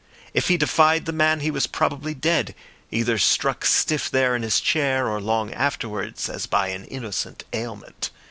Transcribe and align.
If 0.33 0.47
he 0.47 0.57
defied 0.57 1.05
the 1.05 1.11
man 1.13 1.41
he 1.41 1.51
was 1.51 1.67
probably 1.67 2.15
dead, 2.15 2.55
either 2.89 3.19
struck 3.19 3.63
stiff 3.65 4.09
there 4.09 4.35
in 4.35 4.41
his 4.41 4.59
chair 4.59 5.07
or 5.07 5.21
long 5.21 5.53
afterwards 5.53 6.27
as 6.27 6.47
by 6.47 6.69
an 6.69 6.85
innocent 6.85 7.43
ailment. 7.53 8.09